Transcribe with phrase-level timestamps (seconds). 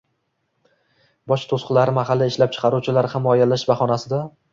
[1.31, 4.23] Boj to‘siqlari mahalliy ishlab chiqaruvchilarni himoyalash bahonasida